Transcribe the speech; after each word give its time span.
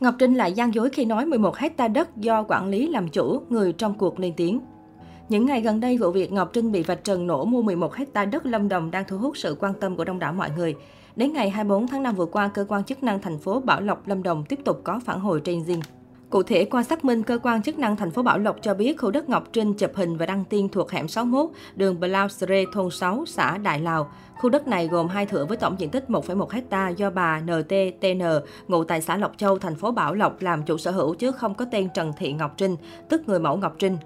Ngọc 0.00 0.14
Trinh 0.18 0.34
lại 0.34 0.52
gian 0.52 0.74
dối 0.74 0.90
khi 0.90 1.04
nói 1.04 1.26
11 1.26 1.56
hecta 1.56 1.88
đất 1.88 2.16
do 2.16 2.44
quản 2.48 2.68
lý 2.68 2.88
làm 2.88 3.08
chủ, 3.08 3.42
người 3.48 3.72
trong 3.72 3.94
cuộc 3.98 4.20
lên 4.20 4.32
tiếng. 4.36 4.60
Những 5.28 5.46
ngày 5.46 5.60
gần 5.60 5.80
đây, 5.80 5.98
vụ 5.98 6.10
việc 6.10 6.32
Ngọc 6.32 6.50
Trinh 6.52 6.72
bị 6.72 6.82
vạch 6.82 7.04
trần 7.04 7.26
nổ 7.26 7.44
mua 7.44 7.62
11 7.62 7.94
hecta 7.94 8.24
đất 8.24 8.46
Lâm 8.46 8.68
Đồng 8.68 8.90
đang 8.90 9.04
thu 9.08 9.18
hút 9.18 9.36
sự 9.36 9.56
quan 9.60 9.74
tâm 9.80 9.96
của 9.96 10.04
đông 10.04 10.18
đảo 10.18 10.32
mọi 10.32 10.50
người. 10.56 10.74
Đến 11.16 11.32
ngày 11.32 11.50
24 11.50 11.88
tháng 11.88 12.02
5 12.02 12.14
vừa 12.14 12.26
qua, 12.26 12.48
cơ 12.48 12.64
quan 12.68 12.84
chức 12.84 13.02
năng 13.02 13.22
thành 13.22 13.38
phố 13.38 13.60
Bảo 13.60 13.80
Lộc, 13.80 14.08
Lâm 14.08 14.22
Đồng 14.22 14.44
tiếp 14.48 14.58
tục 14.64 14.80
có 14.84 15.00
phản 15.04 15.20
hồi 15.20 15.40
trên 15.44 15.64
riêng. 15.64 15.80
Cụ 16.30 16.42
thể, 16.42 16.64
qua 16.64 16.82
xác 16.82 17.04
minh, 17.04 17.22
cơ 17.22 17.38
quan 17.42 17.62
chức 17.62 17.78
năng 17.78 17.96
thành 17.96 18.10
phố 18.10 18.22
Bảo 18.22 18.38
Lộc 18.38 18.56
cho 18.62 18.74
biết 18.74 18.98
khu 18.98 19.10
đất 19.10 19.28
Ngọc 19.28 19.44
Trinh 19.52 19.74
chụp 19.74 19.90
hình 19.94 20.16
và 20.16 20.26
đăng 20.26 20.44
tin 20.44 20.68
thuộc 20.68 20.90
hẻm 20.90 21.08
61, 21.08 21.50
đường 21.76 22.00
Blau 22.00 22.28
Sre, 22.28 22.64
thôn 22.72 22.90
6, 22.90 23.24
xã 23.26 23.58
Đại 23.58 23.80
Lào. 23.80 24.10
Khu 24.38 24.50
đất 24.50 24.68
này 24.68 24.88
gồm 24.88 25.08
hai 25.08 25.26
thửa 25.26 25.44
với 25.44 25.56
tổng 25.56 25.74
diện 25.78 25.90
tích 25.90 26.04
1,1 26.08 26.60
ha 26.70 26.88
do 26.88 27.10
bà 27.10 27.40
NTTN, 27.40 28.22
ngụ 28.68 28.84
tại 28.84 29.00
xã 29.00 29.16
Lộc 29.16 29.32
Châu, 29.36 29.58
thành 29.58 29.74
phố 29.74 29.90
Bảo 29.90 30.14
Lộc 30.14 30.42
làm 30.42 30.62
chủ 30.62 30.78
sở 30.78 30.90
hữu 30.90 31.14
chứ 31.14 31.32
không 31.32 31.54
có 31.54 31.64
tên 31.70 31.88
Trần 31.94 32.12
Thị 32.18 32.32
Ngọc 32.32 32.54
Trinh, 32.56 32.76
tức 33.08 33.22
người 33.28 33.40
mẫu 33.40 33.56
Ngọc 33.56 33.74
Trinh. 33.78 33.96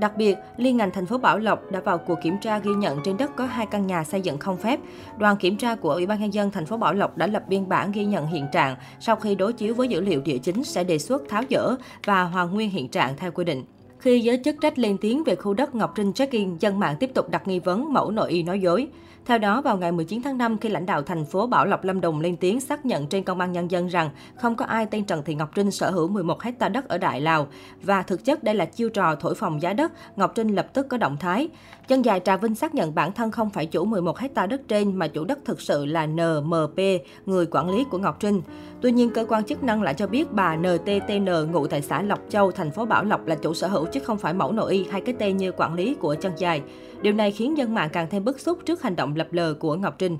Đặc 0.00 0.16
biệt, 0.16 0.36
liên 0.56 0.76
ngành 0.76 0.90
thành 0.90 1.06
phố 1.06 1.18
Bảo 1.18 1.38
Lộc 1.38 1.72
đã 1.72 1.80
vào 1.80 1.98
cuộc 1.98 2.18
kiểm 2.22 2.38
tra 2.40 2.58
ghi 2.58 2.70
nhận 2.70 3.00
trên 3.04 3.16
đất 3.16 3.36
có 3.36 3.44
hai 3.44 3.66
căn 3.66 3.86
nhà 3.86 4.04
xây 4.04 4.20
dựng 4.20 4.38
không 4.38 4.56
phép. 4.56 4.80
Đoàn 5.18 5.36
kiểm 5.36 5.56
tra 5.56 5.74
của 5.74 5.90
Ủy 5.90 6.06
ban 6.06 6.20
nhân 6.20 6.34
dân 6.34 6.50
thành 6.50 6.66
phố 6.66 6.76
Bảo 6.76 6.94
Lộc 6.94 7.16
đã 7.16 7.26
lập 7.26 7.42
biên 7.48 7.68
bản 7.68 7.92
ghi 7.92 8.04
nhận 8.04 8.26
hiện 8.26 8.46
trạng, 8.52 8.76
sau 9.00 9.16
khi 9.16 9.34
đối 9.34 9.52
chiếu 9.52 9.74
với 9.74 9.88
dữ 9.88 10.00
liệu 10.00 10.20
địa 10.20 10.38
chính 10.38 10.64
sẽ 10.64 10.84
đề 10.84 10.98
xuất 10.98 11.22
tháo 11.28 11.42
dỡ 11.50 11.74
và 12.04 12.22
hoàn 12.22 12.54
nguyên 12.54 12.70
hiện 12.70 12.88
trạng 12.88 13.16
theo 13.16 13.30
quy 13.30 13.44
định. 13.44 13.64
Khi 14.00 14.20
giới 14.20 14.40
chức 14.44 14.56
trách 14.60 14.78
lên 14.78 14.98
tiếng 14.98 15.24
về 15.24 15.34
khu 15.36 15.54
đất 15.54 15.74
Ngọc 15.74 15.92
Trinh 15.94 16.12
check-in, 16.12 16.56
dân 16.60 16.78
mạng 16.78 16.96
tiếp 17.00 17.10
tục 17.14 17.30
đặt 17.30 17.48
nghi 17.48 17.58
vấn 17.58 17.92
mẫu 17.92 18.10
nội 18.10 18.30
y 18.30 18.42
nói 18.42 18.60
dối. 18.60 18.88
Theo 19.26 19.38
đó, 19.38 19.62
vào 19.62 19.76
ngày 19.78 19.92
19 19.92 20.22
tháng 20.22 20.38
5, 20.38 20.58
khi 20.58 20.68
lãnh 20.68 20.86
đạo 20.86 21.02
thành 21.02 21.24
phố 21.24 21.46
Bảo 21.46 21.66
Lộc 21.66 21.84
Lâm 21.84 22.00
Đồng 22.00 22.20
lên 22.20 22.36
tiếng 22.36 22.60
xác 22.60 22.86
nhận 22.86 23.06
trên 23.06 23.24
công 23.24 23.40
an 23.40 23.52
nhân 23.52 23.70
dân 23.70 23.86
rằng 23.86 24.10
không 24.36 24.56
có 24.56 24.64
ai 24.64 24.86
tên 24.86 25.04
Trần 25.04 25.22
Thị 25.24 25.34
Ngọc 25.34 25.50
Trinh 25.54 25.70
sở 25.70 25.90
hữu 25.90 26.08
11 26.08 26.42
hecta 26.42 26.68
đất 26.68 26.88
ở 26.88 26.98
Đại 26.98 27.20
Lào 27.20 27.46
và 27.82 28.02
thực 28.02 28.24
chất 28.24 28.44
đây 28.44 28.54
là 28.54 28.64
chiêu 28.64 28.88
trò 28.88 29.14
thổi 29.14 29.34
phòng 29.34 29.62
giá 29.62 29.72
đất, 29.72 29.92
Ngọc 30.16 30.32
Trinh 30.34 30.48
lập 30.48 30.66
tức 30.74 30.86
có 30.88 30.96
động 30.96 31.16
thái. 31.20 31.48
Chân 31.88 32.02
dài 32.02 32.20
Trà 32.24 32.36
Vinh 32.36 32.54
xác 32.54 32.74
nhận 32.74 32.94
bản 32.94 33.12
thân 33.12 33.30
không 33.30 33.50
phải 33.50 33.66
chủ 33.66 33.84
11 33.84 34.18
hecta 34.18 34.46
đất 34.46 34.68
trên 34.68 34.96
mà 34.96 35.08
chủ 35.08 35.24
đất 35.24 35.38
thực 35.44 35.60
sự 35.60 35.86
là 35.86 36.06
NMP, 36.06 36.78
người 37.26 37.46
quản 37.50 37.70
lý 37.70 37.84
của 37.84 37.98
Ngọc 37.98 38.20
Trinh. 38.20 38.42
Tuy 38.80 38.92
nhiên, 38.92 39.10
cơ 39.10 39.24
quan 39.28 39.44
chức 39.44 39.62
năng 39.62 39.82
lại 39.82 39.94
cho 39.94 40.06
biết 40.06 40.32
bà 40.32 40.56
NTTN 40.56 41.52
ngụ 41.52 41.66
tại 41.66 41.82
xã 41.82 42.02
Lộc 42.02 42.20
Châu, 42.28 42.50
thành 42.50 42.70
phố 42.70 42.84
Bảo 42.84 43.04
Lộc 43.04 43.26
là 43.26 43.34
chủ 43.34 43.54
sở 43.54 43.68
hữu 43.68 43.86
chứ 43.92 44.00
không 44.00 44.18
phải 44.18 44.34
mẫu 44.34 44.52
nội 44.52 44.72
y 44.72 44.84
hay 44.90 45.00
cái 45.00 45.14
tên 45.18 45.36
như 45.36 45.52
quản 45.52 45.74
lý 45.74 45.94
của 45.94 46.14
chân 46.14 46.32
dài. 46.36 46.62
Điều 47.02 47.12
này 47.12 47.30
khiến 47.30 47.58
dân 47.58 47.74
mạng 47.74 47.90
càng 47.92 48.06
thêm 48.10 48.24
bức 48.24 48.40
xúc 48.40 48.58
trước 48.66 48.82
hành 48.82 48.96
động 48.96 49.16
lập 49.16 49.28
lờ 49.30 49.54
của 49.54 49.74
Ngọc 49.74 49.94
Trinh. 49.98 50.18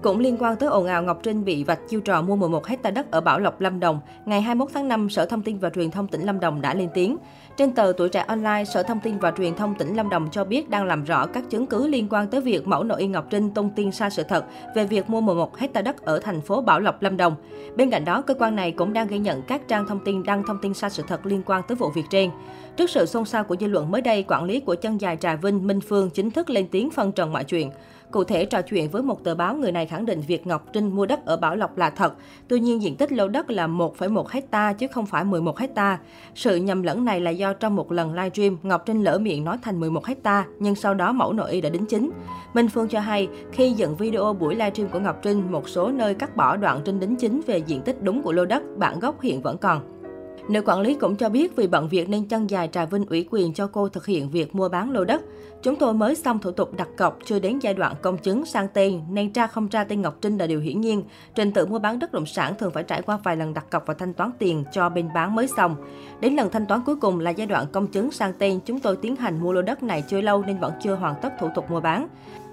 Cũng 0.00 0.18
liên 0.18 0.36
quan 0.40 0.56
tới 0.56 0.68
ồn 0.68 0.86
ào 0.86 1.02
Ngọc 1.02 1.20
Trinh 1.22 1.44
bị 1.44 1.64
vạch 1.64 1.78
chiêu 1.88 2.00
trò 2.00 2.22
mua 2.22 2.36
11 2.36 2.66
hecta 2.66 2.90
đất 2.90 3.10
ở 3.10 3.20
Bảo 3.20 3.38
Lộc, 3.38 3.60
Lâm 3.60 3.80
Đồng, 3.80 4.00
ngày 4.24 4.42
21 4.42 4.70
tháng 4.74 4.88
5, 4.88 5.10
Sở 5.10 5.26
Thông 5.26 5.42
tin 5.42 5.58
và 5.58 5.70
Truyền 5.70 5.90
thông 5.90 6.08
tỉnh 6.08 6.22
Lâm 6.22 6.40
Đồng 6.40 6.60
đã 6.60 6.74
lên 6.74 6.88
tiếng. 6.94 7.16
Trên 7.56 7.72
tờ 7.72 7.92
Tuổi 7.96 8.08
trẻ 8.08 8.24
online, 8.28 8.64
Sở 8.64 8.82
Thông 8.82 9.00
tin 9.00 9.18
và 9.18 9.30
Truyền 9.30 9.54
thông 9.54 9.74
tỉnh 9.74 9.96
Lâm 9.96 10.08
Đồng 10.08 10.28
cho 10.32 10.44
biết 10.44 10.70
đang 10.70 10.84
làm 10.84 11.04
rõ 11.04 11.26
các 11.26 11.50
chứng 11.50 11.66
cứ 11.66 11.86
liên 11.86 12.06
quan 12.10 12.28
tới 12.28 12.40
việc 12.40 12.66
mẫu 12.66 12.84
nội 12.84 13.00
y 13.00 13.06
Ngọc 13.06 13.26
Trinh 13.30 13.50
tung 13.50 13.70
tin 13.70 13.92
sai 13.92 14.10
sự 14.10 14.22
thật 14.22 14.44
về 14.74 14.84
việc 14.84 15.10
mua 15.10 15.20
11 15.20 15.58
hecta 15.58 15.82
đất 15.82 16.04
ở 16.04 16.18
thành 16.18 16.40
phố 16.40 16.60
Bảo 16.60 16.80
Lộc, 16.80 17.02
Lâm 17.02 17.16
Đồng. 17.16 17.34
Bên 17.76 17.90
cạnh 17.90 18.04
đó, 18.04 18.22
cơ 18.22 18.34
quan 18.34 18.56
này 18.56 18.72
cũng 18.72 18.92
đang 18.92 19.06
ghi 19.06 19.18
nhận 19.18 19.42
các 19.42 19.68
trang 19.68 19.86
thông 19.86 20.04
tin 20.04 20.22
đăng 20.22 20.42
thông 20.46 20.58
tin 20.62 20.74
sai 20.74 20.90
sự 20.90 21.02
thật 21.08 21.26
liên 21.26 21.42
quan 21.46 21.62
tới 21.68 21.76
vụ 21.76 21.90
việc 21.90 22.04
trên. 22.10 22.30
Trước 22.76 22.90
sự 22.90 23.06
xôn 23.06 23.24
xao 23.24 23.44
của 23.44 23.56
dư 23.60 23.66
luận 23.66 23.90
mới 23.90 24.00
đây, 24.00 24.24
quản 24.28 24.44
lý 24.44 24.60
của 24.60 24.74
chân 24.74 25.00
dài 25.00 25.16
Trà 25.16 25.36
Vinh, 25.36 25.66
Minh 25.66 25.80
Phương 25.80 26.10
chính 26.10 26.30
thức 26.30 26.50
lên 26.50 26.68
tiếng 26.68 26.90
phân 26.90 27.12
trần 27.12 27.32
mọi 27.32 27.44
chuyện. 27.44 27.70
Cụ 28.12 28.24
thể, 28.24 28.44
trò 28.44 28.62
chuyện 28.62 28.90
với 28.90 29.02
một 29.02 29.24
tờ 29.24 29.34
báo, 29.34 29.54
người 29.54 29.72
này 29.72 29.86
khẳng 29.86 30.06
định 30.06 30.20
việc 30.26 30.46
Ngọc 30.46 30.66
Trinh 30.72 30.96
mua 30.96 31.06
đất 31.06 31.26
ở 31.26 31.36
Bảo 31.36 31.56
Lộc 31.56 31.78
là 31.78 31.90
thật. 31.90 32.14
Tuy 32.48 32.60
nhiên, 32.60 32.82
diện 32.82 32.96
tích 32.96 33.12
lô 33.12 33.28
đất 33.28 33.50
là 33.50 33.66
1,1 33.66 34.24
hecta 34.30 34.72
chứ 34.72 34.86
không 34.86 35.06
phải 35.06 35.24
11 35.24 35.58
hecta. 35.58 35.98
Sự 36.34 36.56
nhầm 36.56 36.82
lẫn 36.82 37.04
này 37.04 37.20
là 37.20 37.30
do 37.30 37.52
trong 37.52 37.76
một 37.76 37.92
lần 37.92 38.14
livestream, 38.14 38.56
Ngọc 38.62 38.82
Trinh 38.86 39.02
lỡ 39.02 39.18
miệng 39.18 39.44
nói 39.44 39.58
thành 39.62 39.80
11 39.80 40.06
hecta, 40.06 40.44
nhưng 40.58 40.74
sau 40.74 40.94
đó 40.94 41.12
mẫu 41.12 41.32
nội 41.32 41.50
y 41.50 41.60
đã 41.60 41.70
đính 41.70 41.86
chính. 41.86 42.10
Minh 42.54 42.68
Phương 42.68 42.88
cho 42.88 43.00
hay, 43.00 43.28
khi 43.52 43.72
dựng 43.72 43.96
video 43.96 44.32
buổi 44.32 44.54
livestream 44.54 44.90
của 44.90 44.98
Ngọc 44.98 45.18
Trinh, 45.22 45.52
một 45.52 45.68
số 45.68 45.90
nơi 45.90 46.14
cắt 46.14 46.36
bỏ 46.36 46.56
đoạn 46.56 46.80
Trinh 46.84 47.00
đính 47.00 47.16
chính 47.16 47.40
về 47.46 47.58
diện 47.58 47.80
tích 47.80 48.02
đúng 48.02 48.22
của 48.22 48.32
lô 48.32 48.44
đất, 48.44 48.62
bản 48.76 49.00
gốc 49.00 49.20
hiện 49.20 49.42
vẫn 49.42 49.58
còn. 49.58 50.01
Nữ 50.48 50.62
quản 50.64 50.80
lý 50.80 50.94
cũng 50.94 51.16
cho 51.16 51.28
biết 51.28 51.56
vì 51.56 51.66
bận 51.66 51.88
việc 51.88 52.08
nên 52.08 52.24
chân 52.24 52.50
dài 52.50 52.68
Trà 52.72 52.84
Vinh 52.84 53.06
ủy 53.06 53.28
quyền 53.30 53.54
cho 53.54 53.66
cô 53.66 53.88
thực 53.88 54.06
hiện 54.06 54.30
việc 54.30 54.54
mua 54.54 54.68
bán 54.68 54.90
lô 54.90 55.04
đất. 55.04 55.22
Chúng 55.62 55.76
tôi 55.76 55.94
mới 55.94 56.14
xong 56.14 56.38
thủ 56.38 56.50
tục 56.50 56.76
đặt 56.76 56.88
cọc 56.96 57.18
chưa 57.24 57.38
đến 57.38 57.58
giai 57.58 57.74
đoạn 57.74 57.94
công 58.02 58.18
chứng 58.18 58.44
sang 58.46 58.68
tên 58.74 59.00
nên 59.10 59.32
tra 59.32 59.46
không 59.46 59.68
tra 59.68 59.84
tên 59.84 60.02
Ngọc 60.02 60.16
Trinh 60.20 60.38
là 60.38 60.46
điều 60.46 60.60
hiển 60.60 60.80
nhiên. 60.80 61.04
Trình 61.34 61.52
tự 61.52 61.66
mua 61.66 61.78
bán 61.78 61.98
đất 61.98 62.12
động 62.12 62.26
sản 62.26 62.54
thường 62.58 62.70
phải 62.74 62.82
trải 62.82 63.02
qua 63.02 63.18
vài 63.24 63.36
lần 63.36 63.54
đặt 63.54 63.70
cọc 63.70 63.86
và 63.86 63.94
thanh 63.94 64.14
toán 64.14 64.30
tiền 64.38 64.64
cho 64.72 64.88
bên 64.88 65.08
bán 65.14 65.34
mới 65.34 65.46
xong. 65.46 65.76
Đến 66.20 66.34
lần 66.34 66.50
thanh 66.50 66.66
toán 66.66 66.80
cuối 66.86 66.96
cùng 66.96 67.20
là 67.20 67.30
giai 67.30 67.46
đoạn 67.46 67.66
công 67.72 67.86
chứng 67.86 68.10
sang 68.10 68.32
tên, 68.38 68.60
chúng 68.66 68.80
tôi 68.80 68.96
tiến 68.96 69.16
hành 69.16 69.40
mua 69.40 69.52
lô 69.52 69.62
đất 69.62 69.82
này 69.82 70.02
chưa 70.08 70.20
lâu 70.20 70.42
nên 70.46 70.58
vẫn 70.58 70.72
chưa 70.82 70.94
hoàn 70.94 71.14
tất 71.22 71.32
thủ 71.40 71.48
tục 71.54 71.70
mua 71.70 71.80
bán. 71.80 72.08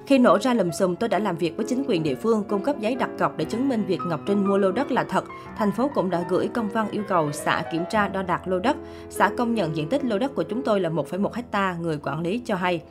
Khi 0.10 0.18
nổ 0.18 0.38
ra 0.42 0.54
lùm 0.54 0.72
xùm, 0.72 0.96
tôi 0.96 1.10
đã 1.10 1.20
làm 1.20 1.38
việc 1.38 1.58
với 1.58 1.66
chính 1.70 1.84
quyền 1.88 2.04
địa 2.04 2.16
phương, 2.16 2.44
cung 2.44 2.64
cấp 2.64 2.80
giấy 2.80 2.96
đặt 2.96 3.10
cọc 3.20 3.38
để 3.38 3.46
chứng 3.46 3.70
minh 3.70 3.84
việc 3.88 4.00
Ngọc 4.08 4.20
Trinh 4.26 4.48
mua 4.48 4.58
lô 4.58 4.72
đất 4.72 4.92
là 4.92 5.04
thật. 5.04 5.24
Thành 5.58 5.72
phố 5.72 5.90
cũng 5.96 6.10
đã 6.10 6.26
gửi 6.30 6.48
công 6.48 6.70
văn 6.70 6.88
yêu 6.92 7.04
cầu 7.08 7.32
xã 7.32 7.64
kiểm 7.72 7.84
tra 7.90 8.08
đo 8.08 8.24
đạc 8.24 8.48
lô 8.48 8.60
đất. 8.60 8.78
Xã 9.10 9.30
công 9.38 9.56
nhận 9.56 9.76
diện 9.76 9.90
tích 9.90 10.06
lô 10.06 10.20
đất 10.20 10.36
của 10.36 10.44
chúng 10.44 10.62
tôi 10.62 10.80
là 10.80 10.90
1,1 10.90 11.30
hecta, 11.34 11.76
người 11.82 12.00
quản 12.04 12.22
lý 12.22 12.42
cho 12.46 12.56
hay. 12.56 12.82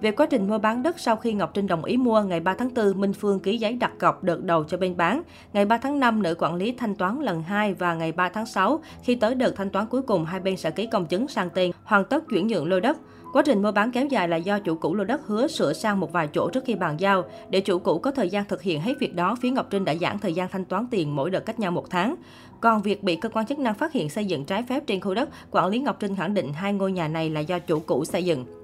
Về 0.00 0.10
quá 0.10 0.26
trình 0.26 0.48
mua 0.48 0.58
bán 0.58 0.82
đất 0.82 1.00
sau 1.00 1.16
khi 1.16 1.32
Ngọc 1.32 1.50
Trinh 1.54 1.66
đồng 1.66 1.84
ý 1.84 1.96
mua, 1.96 2.22
ngày 2.22 2.40
3 2.40 2.54
tháng 2.54 2.74
4, 2.74 3.00
Minh 3.00 3.12
Phương 3.12 3.40
ký 3.40 3.58
giấy 3.58 3.72
đặt 3.72 3.92
cọc 3.98 4.24
đợt 4.24 4.44
đầu 4.44 4.64
cho 4.64 4.76
bên 4.76 4.96
bán. 4.96 5.22
Ngày 5.52 5.66
3 5.66 5.78
tháng 5.78 6.00
5, 6.00 6.22
nữ 6.22 6.34
quản 6.38 6.54
lý 6.54 6.72
thanh 6.72 6.94
toán 6.94 7.20
lần 7.20 7.42
2 7.42 7.74
và 7.74 7.94
ngày 7.94 8.12
3 8.12 8.28
tháng 8.28 8.46
6, 8.46 8.80
khi 9.02 9.14
tới 9.14 9.34
đợt 9.34 9.56
thanh 9.56 9.70
toán 9.70 9.86
cuối 9.86 10.02
cùng, 10.02 10.24
hai 10.24 10.40
bên 10.40 10.56
sẽ 10.56 10.70
ký 10.70 10.86
công 10.86 11.06
chứng 11.06 11.28
sang 11.28 11.50
tên, 11.54 11.70
hoàn 11.84 12.04
tất 12.04 12.24
chuyển 12.30 12.46
nhượng 12.46 12.68
lô 12.68 12.80
đất. 12.80 12.96
Quá 13.34 13.42
trình 13.46 13.62
mua 13.62 13.72
bán 13.72 13.90
kéo 13.90 14.06
dài 14.06 14.28
là 14.28 14.36
do 14.36 14.58
chủ 14.58 14.74
cũ 14.74 14.94
lô 14.94 15.04
đất 15.04 15.26
hứa 15.26 15.46
sửa 15.46 15.72
sang 15.72 16.00
một 16.00 16.12
vài 16.12 16.28
chỗ 16.32 16.50
trước 16.50 16.64
khi 16.66 16.74
bàn 16.74 16.96
giao. 17.00 17.24
Để 17.50 17.60
chủ 17.60 17.78
cũ 17.78 17.98
có 17.98 18.10
thời 18.10 18.28
gian 18.28 18.44
thực 18.44 18.62
hiện 18.62 18.80
hết 18.80 18.92
việc 19.00 19.14
đó, 19.14 19.36
phía 19.40 19.50
Ngọc 19.50 19.66
Trinh 19.70 19.84
đã 19.84 19.94
giãn 19.94 20.18
thời 20.18 20.32
gian 20.32 20.48
thanh 20.48 20.64
toán 20.64 20.86
tiền 20.90 21.16
mỗi 21.16 21.30
đợt 21.30 21.40
cách 21.40 21.60
nhau 21.60 21.70
một 21.70 21.90
tháng. 21.90 22.14
Còn 22.60 22.82
việc 22.82 23.02
bị 23.02 23.16
cơ 23.16 23.28
quan 23.28 23.46
chức 23.46 23.58
năng 23.58 23.74
phát 23.74 23.92
hiện 23.92 24.10
xây 24.10 24.24
dựng 24.24 24.44
trái 24.44 24.62
phép 24.62 24.86
trên 24.86 25.00
khu 25.00 25.14
đất, 25.14 25.28
quản 25.50 25.68
lý 25.68 25.78
Ngọc 25.78 25.96
Trinh 26.00 26.16
khẳng 26.16 26.34
định 26.34 26.52
hai 26.52 26.72
ngôi 26.72 26.92
nhà 26.92 27.08
này 27.08 27.30
là 27.30 27.40
do 27.40 27.58
chủ 27.58 27.80
cũ 27.80 28.04
xây 28.04 28.24
dựng. 28.24 28.63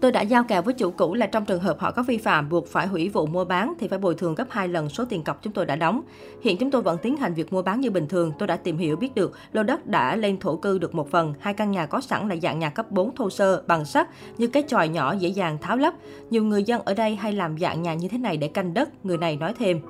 Tôi 0.00 0.12
đã 0.12 0.20
giao 0.22 0.44
kèo 0.44 0.62
với 0.62 0.74
chủ 0.74 0.90
cũ 0.90 1.14
là 1.14 1.26
trong 1.26 1.44
trường 1.44 1.60
hợp 1.60 1.78
họ 1.80 1.90
có 1.90 2.02
vi 2.02 2.18
phạm 2.18 2.48
buộc 2.48 2.66
phải 2.66 2.86
hủy 2.86 3.08
vụ 3.08 3.26
mua 3.26 3.44
bán 3.44 3.74
thì 3.80 3.88
phải 3.88 3.98
bồi 3.98 4.14
thường 4.14 4.34
gấp 4.34 4.46
2 4.50 4.68
lần 4.68 4.88
số 4.88 5.04
tiền 5.04 5.24
cọc 5.24 5.42
chúng 5.42 5.52
tôi 5.52 5.66
đã 5.66 5.76
đóng. 5.76 6.02
Hiện 6.42 6.56
chúng 6.56 6.70
tôi 6.70 6.82
vẫn 6.82 6.98
tiến 7.02 7.16
hành 7.16 7.34
việc 7.34 7.52
mua 7.52 7.62
bán 7.62 7.80
như 7.80 7.90
bình 7.90 8.08
thường. 8.08 8.32
Tôi 8.38 8.46
đã 8.46 8.56
tìm 8.56 8.78
hiểu 8.78 8.96
biết 8.96 9.14
được 9.14 9.32
lô 9.52 9.62
đất 9.62 9.86
đã 9.86 10.16
lên 10.16 10.38
thổ 10.38 10.56
cư 10.56 10.78
được 10.78 10.94
một 10.94 11.10
phần. 11.10 11.34
Hai 11.40 11.54
căn 11.54 11.70
nhà 11.70 11.86
có 11.86 12.00
sẵn 12.00 12.28
là 12.28 12.36
dạng 12.42 12.58
nhà 12.58 12.70
cấp 12.70 12.90
4 12.90 13.14
thô 13.14 13.30
sơ, 13.30 13.62
bằng 13.66 13.84
sắt, 13.84 14.08
như 14.38 14.46
cái 14.46 14.64
chòi 14.68 14.88
nhỏ 14.88 15.12
dễ 15.12 15.28
dàng 15.28 15.58
tháo 15.60 15.76
lắp. 15.76 15.94
Nhiều 16.30 16.44
người 16.44 16.62
dân 16.62 16.82
ở 16.84 16.94
đây 16.94 17.16
hay 17.16 17.32
làm 17.32 17.58
dạng 17.58 17.82
nhà 17.82 17.94
như 17.94 18.08
thế 18.08 18.18
này 18.18 18.36
để 18.36 18.48
canh 18.48 18.74
đất, 18.74 19.04
người 19.04 19.18
này 19.18 19.36
nói 19.36 19.54
thêm. 19.58 19.80